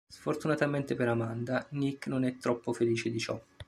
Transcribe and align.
Sfortunatamente 0.11 0.95
per 0.95 1.09
Amanda, 1.09 1.67
Nick 1.73 2.07
non 2.07 2.23
è 2.23 2.35
troppo 2.37 2.73
felice 2.73 3.11
di 3.11 3.19
ciò. 3.19 3.39